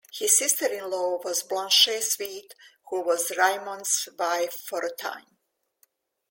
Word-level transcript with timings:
His 0.11 0.35
sister-in-law 0.35 1.19
was 1.23 1.43
Blanche 1.43 1.87
Sweet 2.01 2.55
who 2.89 3.01
was 3.01 3.29
Raymond's 3.37 4.09
wife 4.17 4.53
for 4.53 4.83
a 4.83 4.89
time. 4.95 5.37